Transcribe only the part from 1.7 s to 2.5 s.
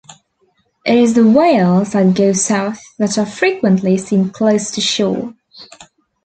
that go